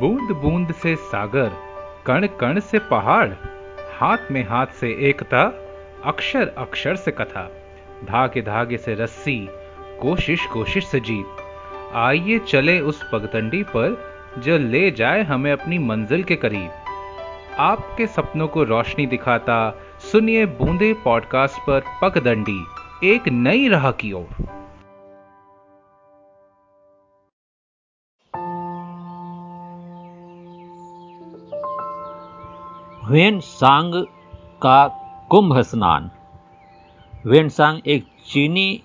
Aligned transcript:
बूंद 0.00 0.36
बूंद 0.36 0.72
से 0.72 0.96
सागर 0.96 1.50
कण 2.06 2.26
कण 2.26 2.60
से 2.60 2.78
पहाड़, 2.78 3.32
हाथ 3.98 4.32
में 4.32 4.48
हाथ 4.48 4.66
से 4.66 4.88
एकता 5.00 5.42
अक्षर 6.04 6.48
अक्षर 6.58 6.96
से 6.96 7.10
कथा 7.10 7.42
धागे 8.04 8.42
धागे 8.42 8.76
से 8.76 8.94
रस्सी 8.94 9.48
कोशिश 10.00 10.46
कोशिश 10.46 10.86
से 10.86 11.00
जीत। 11.00 11.26
आइए 11.94 12.38
चले 12.38 12.80
उस 12.80 13.02
पगडंडी 13.12 13.62
पर, 13.62 13.96
जो 14.38 14.58
ले 14.58 14.90
जाए 14.90 15.22
हमें 15.22 15.52
अपनी 15.52 15.78
मंजिल 15.78 16.22
के 16.22 16.36
करीब। 16.36 16.70
आपके 17.58 18.06
सपनों 18.06 18.48
को 18.48 18.64
रोशनी 18.64 19.06
दिखाता, 19.06 19.78
सुनिए 20.12 20.46
बूंदे 20.46 20.92
पॉडकास्ट 20.92 21.60
पर 21.70 21.82
पगडंडी 22.02 22.64
एक 23.04 23.28
नई 23.28 23.68
राह 23.68 23.90
की 23.90 24.12
ओर। 24.12 24.63
वेन 33.08 33.40
सांग 33.40 33.94
का 34.62 34.88
कुंभ 35.30 35.60
स्नान। 35.60 36.10
वेन 37.26 37.48
सांग 37.48 37.80
एक 37.86 38.06
चीनी 38.26 38.82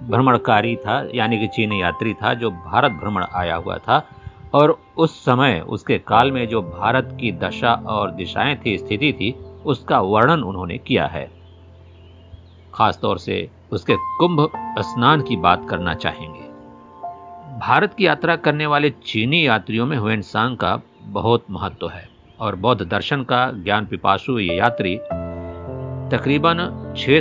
भ्रमणकारी 0.00 0.76
था, 0.76 1.08
यानी 1.14 1.38
कि 1.38 1.46
चीनी 1.46 1.82
यात्री 1.82 2.14
था, 2.14 2.34
जो 2.34 2.50
भारत 2.50 2.92
भ्रमण 2.92 3.24
आया 3.34 3.56
हुआ 3.56 3.76
था, 3.76 4.08
और 4.54 4.78
उस 4.96 5.24
समय 5.24 5.64
उसके 5.68 5.98
काल 5.98 6.32
में 6.32 6.48
जो 6.48 6.62
भारत 6.62 7.18
की 7.20 7.32
दशा 7.32 7.72
और 7.86 8.10
दिशाएँ 8.10 8.60
थी, 8.66 8.78
स्थिति 8.78 9.12
थी, 9.12 9.32
उसका 9.66 10.00
वर्णन 10.00 10.42
उन्होंने 10.42 10.78
किया 10.78 11.06
है। 11.06 11.30
खासतौर 12.74 13.18
से 13.18 13.50
उसके 13.72 13.96
कुंभ 13.96 14.50
स्नान 14.78 15.22
की 15.22 15.36
बात 15.36 15.68
करना 15.70 15.94
चाहेंगे। 15.94 16.48
भारत 17.58 17.94
की 17.94 18.06
यात्रा 18.06 18.36
करने 18.36 18.66
वाले 18.66 18.90
चीनी 18.90 19.46
यात्रियों 19.46 19.86
में 19.86 19.96
हुएन 19.96 20.20
सांग 20.20 20.56
का 20.56 20.80
बहुत 21.02 21.44
महत्व 21.50 21.88
है। 21.88 22.11
और 22.42 22.56
बौद्ध 22.56 22.86
दर्शन 22.88 23.22
का 23.22 23.52
ज्ञान 23.52 23.86
पिपासु 23.86 24.38
ये 24.38 24.54
यात्री 24.54 24.96
तकरीबन 26.16 26.58
छह 26.98 27.16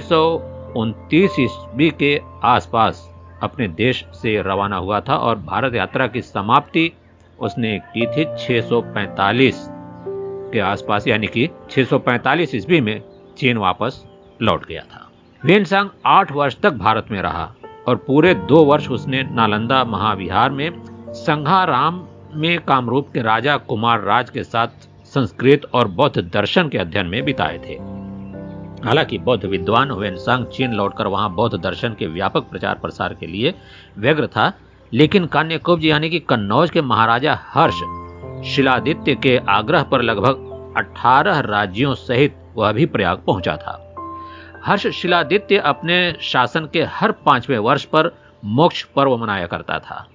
ईस्वी 1.16 1.89
के 1.89 2.22
आसपास 2.44 3.13
अपने 3.44 3.67
देश 3.67 4.05
से 4.13 4.41
रवाना 4.41 4.78
हुआ 4.78 5.00
था 5.00 5.16
और 5.16 5.36
भारत 5.36 5.75
यात्रा 5.75 6.08
की 6.08 6.22
समाप्ति 6.22 6.91
उसने 7.39 7.80
की 7.97 8.05
थी 8.05 8.25
645 8.25 9.53
के 10.53 10.59
आसपास, 10.59 11.08
यानी 11.08 11.28
कि 11.28 11.50
645 11.72 12.56
ईस्वी 12.56 12.81
में 12.81 13.02
चीन 13.38 13.58
वापस 13.58 14.06
लौट 14.41 14.66
गया 14.66 14.81
था। 14.81 15.09
वेनसांग 15.45 15.89
आठ 16.06 16.31
वर्ष 16.31 16.58
तक 16.58 16.72
भारत 16.72 17.06
में 17.11 17.22
रहा 17.22 17.56
और 17.88 17.95
पूरे 17.95 18.33
दो 18.33 18.63
वर्ष 18.63 18.89
उसने 18.89 19.23
नालंदा 19.23 19.83
महाविहार 19.83 20.50
में 20.50 20.81
संघाराम 21.09 22.08
में 22.33 22.59
कामरूप 22.59 23.09
के 23.13 23.22
राजा 23.22 23.58
कुमार 23.58 24.02
राज 24.02 24.30
के 24.30 24.44
साथ 24.44 24.67
संस्कृत 25.14 25.62
और 25.73 25.88
बौद्ध 25.88 26.22
दर्शन 26.34 26.70
के 26.70 26.78
अध्ययन 26.78 27.06
में 27.06 27.23
बिताए 27.26 27.58
थे। 27.58 27.73
हालाँकि 28.86 29.18
बौद्ध 29.18 29.45
विद्वान 29.45 29.92
वेनसांग 29.92 30.45
चीन 30.45 30.73
लौटकर 30.73 31.08
वहाँ 31.08 31.34
बौद्ध 31.36 31.59
दर्शन 31.59 31.95
के 32.00 32.08
व्यापक 32.08 32.44
प्रचार 32.44 32.76
प्रसार 32.76 33.14
के 33.14 33.28
लिए 33.28 33.53
व्यग्र 33.98 34.28
था, 34.28 34.53
लेकिन 34.94 35.26
कान्यकुब्ज 35.26 35.86
यानी 35.86 36.09
कि 36.09 36.20
कन्नौज 36.20 36.70
के 36.70 36.81
महाराजा 36.81 37.40
हर्ष 37.44 37.81
शिलादित्य 38.50 39.16
के 39.16 39.38
आग्रह 39.50 39.84
पर 39.84 40.02
लगभग 40.02 40.48
18 40.78 41.40
राज्यों 41.40 41.94
सहित 41.96 42.36
वह 42.56 42.72
भी 42.72 42.86
प्रयाग 42.86 43.18
पहुँचा 43.18 43.58
था। 43.58 43.96
हर्ष 44.66 44.88
शिलादित्य 44.88 45.58
अपने 45.58 46.16
शासन 46.22 46.70
के 46.73 46.84
हर 46.84 47.12
पाँचवें 47.12 47.58
वर्ष 47.58 47.86
पर 47.86 48.12
मोक्ष 48.46 48.84
पर्व 48.84 49.18
मनाया 49.18 49.48
करता 49.48 49.80
था। 49.80 50.08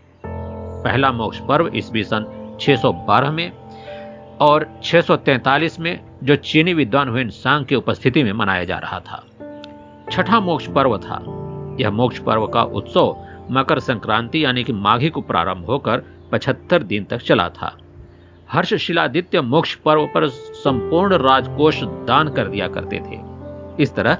पहला 0.85 1.13
मोक्ष 1.13 1.41
पर्व 1.41 1.71
ईस्वी 1.75 2.05
सन 2.05 2.27
612 2.61 3.31
में 3.31 3.53
और 4.41 4.81
643 4.83 5.81
में 5.81 6.01
जो 6.25 6.37
चीनी 6.37 6.75
विद्वान 6.75 7.09
हुए 7.09 7.29
सांग 7.29 7.67
की 7.67 7.75
उपस्थिति 7.75 8.25
में 8.25 8.33
मनाया 8.33 8.65
जा 8.65 8.79
रहा 8.79 9.01
था। 9.01 9.25
छठा 10.11 10.41
मोक्ष 10.41 10.67
पर्व 10.67 10.99
था। 10.99 11.43
यह 11.81 11.91
मोक्ष 11.91 12.19
पर्व 12.19 12.47
का 12.47 12.63
उत्सव 12.63 13.27
मकर 13.51 13.79
संक्रांति 13.79 14.45
यानी 14.45 14.65
कि 14.65 14.73
माघी 14.73 15.09
को 15.09 15.21
प्रारंभ 15.21 15.65
होकर 15.65 16.03
75 16.33 16.83
दिन 16.83 17.05
तक 17.05 17.19
चला 17.19 17.49
था। 17.49 17.79
हर्ष 18.53 18.75
शिलादित्य 18.75 19.41
मोक्ष 19.41 19.75
पर्व 19.75 20.07
पर 20.07 20.29
संपूर्ण 20.29 21.15
राजकोष 21.15 21.83
दान 21.83 22.29
कर 22.29 22.49
दिया 22.49 22.69
करते 22.69 22.97
थे। 22.97 23.19
इस 23.83 23.95
तरह 23.95 24.19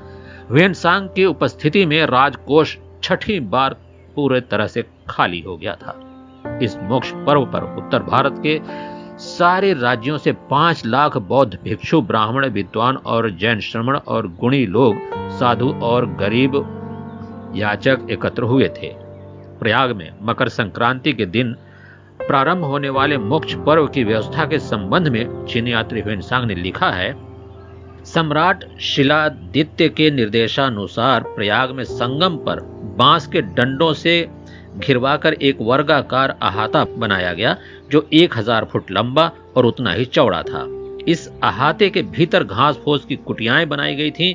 वेन 0.51 0.73
सांग 0.73 1.09
की 1.09 1.25
उपस्थिति 1.25 1.87
में 1.87 2.07
राजकोष 2.07 2.77
छठी 3.03 3.41
बार 3.41 3.77
पूरे 4.15 4.41
तरह 4.41 4.67
से 4.67 4.85
खाली 5.09 5.41
हो 5.41 5.57
गया 5.57 5.75
था। 5.75 6.03
इस 6.63 6.77
मोक्ष 6.77 7.13
पर्व 7.13 7.47
पर 7.47 7.77
उत्तर 7.77 8.03
भारत 8.03 8.35
के 8.43 8.61
सारे 9.19 9.73
राज्यों 9.73 10.19
से 10.19 10.33
पाँच 10.33 10.85
लाख 10.87 11.17
बौद्ध 11.17 11.59
भिक्षु, 11.65 12.01
ब्राह्मण, 12.01 12.47
विद्वान 12.47 12.97
और 12.97 13.31
जैन 13.31 13.61
श्रमण 13.61 13.97
और 13.97 14.27
गुणी 14.41 14.67
लोग, 14.67 14.97
साधु 15.39 15.69
और 15.83 16.07
गरीब 16.07 16.55
याचक 17.57 18.07
एकत्र 18.11 18.43
हुए 18.43 18.69
थे। 18.69 18.93
प्रयाग 19.61 19.97
में 19.97 20.11
मकर 20.23 20.49
संक्रांति 20.49 21.13
के 21.13 21.27
दिन 21.27 21.53
प्रारंभ 22.29 22.65
होने 22.65 22.89
वाले 22.89 23.19
मोक्ष 23.19 23.55
पर्व 23.55 23.87
की 23.87 24.05
व्यवस्था 24.05 24.45
के 24.45 24.59
संबंध 24.59 25.09
में 25.09 25.47
चीनी 25.47 25.73
यात्री 25.73 26.01
हुएनसांग 26.01 26.45
ने 26.45 26.55
लिखा 26.55 26.91
है, 26.91 27.15
सम्राट 28.05 28.65
शिलादित्य 28.81 29.89
के 29.89 30.11
निर्देशानुसार 30.11 31.23
प्रयाग 31.23 31.71
में 31.71 31.85
संगम 31.85 32.37
पर 32.37 32.61
बाँस 32.99 33.27
के 33.27 33.41
डंडों 33.43 33.93
से 33.93 34.21
घिरवाकर 34.79 35.33
एक 35.33 35.59
वर्गाकार 35.61 36.39
अहाता 36.43 36.85
बनाया 36.85 37.33
गया, 37.33 37.57
जो 37.91 38.09
एक 38.13 38.39
हज़ार 38.39 38.65
फुट 38.65 38.91
लंबा 38.91 39.33
और 39.57 39.67
उतना 39.67 39.93
ही 39.93 40.05
चौड़ा 40.05 40.43
था। 40.43 40.67
इस 41.09 41.31
अहाते 41.43 41.91
के 41.91 42.03
भीतर 42.03 42.45
घास 42.45 42.79
फूस 42.85 43.05
की 43.05 43.17
कुटियाएँ 43.17 43.67
बनाई 43.67 43.95
गई 43.95 44.11
थीं। 44.11 44.35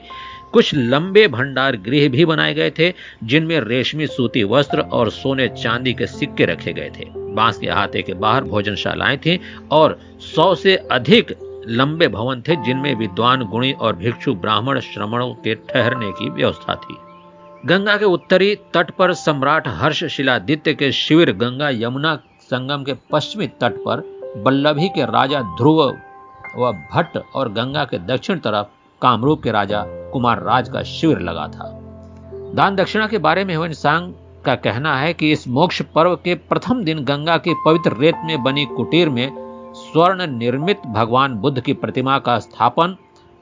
कुछ 0.53 0.75
लंबे 0.75 1.27
भंडार 1.27 1.75
गृह 1.75 2.09
भी 2.09 2.25
बनाए 2.25 2.53
गए 2.53 2.69
थे, 2.69 2.93
जिनमें 3.23 3.59
रेशमी 3.59 4.07
सूती 4.07 4.43
वस्त्र 4.43 4.81
और 4.81 5.09
सोने 5.09 5.47
चांदी 5.47 5.93
के 5.93 6.07
सिक्के 6.07 6.45
रखे 6.45 6.73
गए 6.73 6.89
थे। 6.89 7.05
बाँस 7.35 7.57
के 7.57 7.67
अहाते 7.67 8.01
के 8.01 8.13
बाहर 8.13 8.43
भोजनशालाएँ 8.43 9.17
थीं 9.17 9.37
और 9.71 9.99
सौ 10.35 10.55
से 10.55 10.75
अधिक 10.75 11.35
लंबे 11.67 12.07
भवन 12.07 12.41
थे, 12.41 12.55
जिनमें 12.55 12.95
विद्वान, 12.95 13.43
गुणी 13.43 13.71
और 13.71 13.95
भिक्षु 13.95 14.33
ब्राह्मण, 14.33 14.79
श्रमणों 14.79 15.33
के 15.33 15.55
ठहरने 15.55 16.11
की 16.11 16.29
व्यवस्था 16.29 16.75
थी। 16.75 17.10
गंगा 17.65 17.97
के 17.97 18.05
उत्तरी 18.05 18.55
तट 18.73 18.91
पर 18.91 19.13
सम्राट 19.13 19.67
हर्ष 19.67 20.03
शिलादित्य 20.03 20.73
के 20.73 20.91
शिविर 20.91 21.31
गंगा 21.31 21.69
यमुना 21.69 22.15
संगम 22.41 22.83
के 22.83 22.93
पश्चिमी 23.11 23.47
तट 23.47 23.73
पर 23.77 24.01
बल्लभी 24.45 24.89
के 24.89 25.05
राजा 25.05 25.41
ध्रुव 25.57 25.81
व 26.57 26.71
भट्ट 26.93 27.17
और 27.35 27.51
गंगा 27.53 27.85
के 27.85 27.97
दक्षिण 27.97 28.39
तरफ़ 28.39 28.67
कामरूप 29.01 29.43
के 29.43 29.51
राजा 29.51 29.83
कुमार 30.11 30.41
राज 30.43 30.69
का 30.69 30.83
शिविर 30.83 31.19
लगा 31.19 31.47
था। 31.47 31.69
दान 32.55 32.75
दक्षिणा 32.75 33.07
के 33.07 33.17
बारे 33.17 33.45
में 33.45 33.55
हुए 33.55 33.73
सांग 33.73 34.13
का 34.45 34.55
कहना 34.55 34.97
है 34.97 35.13
कि 35.13 35.31
इस 35.31 35.47
मोक्ष 35.47 35.81
पर्व 35.81 36.15
के 36.15 36.35
प्रथम 36.35 36.83
दिन 36.83 37.03
गंगा 37.03 37.37
की 37.37 37.53
पवित्र 37.65 37.97
रेत 37.97 38.15
में 38.25 38.43
बनी 38.43 38.65
कुटीर 38.65 39.09
में 39.09 39.29
स्वर्ण 39.75 40.27
निर्मित 40.37 40.81
भगवान 40.87 41.35
बुद्ध 41.35 41.59
की 41.61 41.73
प्रतिमा 41.73 42.19
का 42.19 42.39
स्थापन 42.39 42.95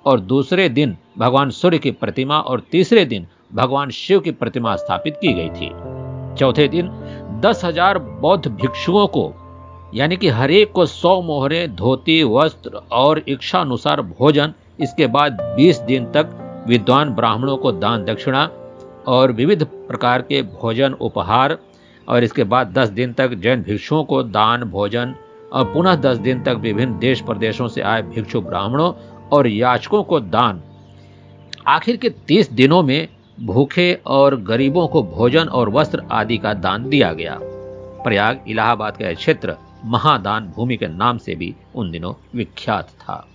और 0.05 0.19
दूसरे 0.19 0.69
दिन 0.69 0.97
भगवान 1.17 1.49
सूर्य 1.49 1.77
की 1.77 1.91
प्रतिमा 1.91 2.39
और 2.39 2.59
तीसरे 2.71 3.05
दिन 3.05 3.27
भगवान 3.51 3.89
शिव 3.89 4.19
की 4.19 4.31
प्रतिमा 4.31 4.75
स्थापित 4.75 5.17
की 5.21 5.33
गई 5.33 5.49
थी। 5.49 5.69
चौथे 6.39 6.67
दिन 6.67 6.89
दस 7.41 7.63
हज़ार 7.65 7.97
बौद्ध 7.97 8.47
भिक्षुओं 8.47 9.05
को, 9.07 9.33
यानी 9.93 10.17
कि 10.17 10.27
हरेक 10.29 10.71
को 10.71 10.85
सौ 10.85 11.21
मोहरे, 11.21 11.67
धोती, 11.67 12.23
वस्त्र 12.25 12.81
और 12.91 13.23
इच्छा 13.27 13.59
अनुसार 13.59 14.01
भोजन, 14.01 14.53
इसके 14.79 15.07
बाद 15.07 15.41
बीस 15.55 15.79
दिन 15.79 16.05
तक 16.11 16.35
विद्वान 16.67 17.09
ब्राह्मणों 17.09 17.57
को 17.57 17.71
दान 17.71 18.05
दक्षिणा 18.05 18.49
और 19.07 19.31
विविध 19.31 19.63
प्रकार 19.63 20.21
के 20.21 20.41
भोजन 20.41 20.93
उपहार 20.93 21.57
और 22.07 22.23
इसके 22.23 22.43
बाद 22.43 22.71
दस 22.73 22.89
दिन 22.89 23.13
तक 23.13 23.33
जैन 23.33 23.61
भिक्षुओं 23.61 24.03
को 24.03 24.21
दान, 24.23 24.63
भोजन 24.63 25.15
और 25.53 25.63
पुनः 25.73 25.95
दस 25.95 26.17
दिन 26.17 26.43
तक 26.43 26.57
विभिन्न 26.61 26.97
देश 26.99 27.21
प्रदेशों 27.21 27.67
से 27.67 27.81
आए 27.81 28.01
भिक्षु 28.01 28.41
ब्राह्मणों 28.41 28.91
और 29.29 29.47
याचकों 29.47 30.03
को 30.03 30.19
दान। 30.19 30.61
आखिर 31.67 31.97
के 31.97 32.09
तीस 32.09 32.51
दिनों 32.51 32.81
में 32.83 33.07
भूखे 33.43 33.99
और 34.05 34.41
गरीबों 34.41 34.87
को 34.87 35.03
भोजन 35.03 35.47
और 35.47 35.69
वस्त्र 35.69 36.03
आदि 36.11 36.37
का 36.37 36.53
दान 36.53 36.89
दिया 36.89 37.13
गया। 37.13 37.39
प्रयाग 38.03 38.39
इलाहाबाद 38.47 38.97
का 38.97 39.13
क्षेत्र 39.13 39.55
महादान 39.85 40.47
भूमि 40.47 40.77
के 40.77 40.87
नाम 40.87 41.17
से 41.17 41.35
भी 41.35 41.55
उन 41.75 41.91
दिनों 41.91 42.13
विख्यात 42.35 42.89
था। 42.89 43.27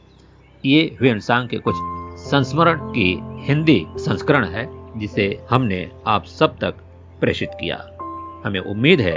ये 0.66 0.82
ह्वेनसांग 0.82 1.48
के 1.48 1.58
कुछ 1.58 1.74
संस्मरण 2.30 2.78
की 2.78 3.20
हिंदी 3.22 3.86
संस्करण 3.96 4.44
है, 4.44 4.68
जिसे 4.98 5.40
हमने 5.50 5.90
आप 6.06 6.24
सब 6.24 6.58
तक 6.58 6.74
प्रेषित 7.20 7.50
किया। 7.60 7.76
हमें 8.44 8.60
उम्मीद 8.60 9.00
है, 9.00 9.16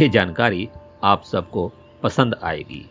ये 0.00 0.08
जानकारी 0.08 0.68
आप 1.04 1.22
सबको 1.24 1.72
पसंद 2.02 2.36
आएगी। 2.42 2.90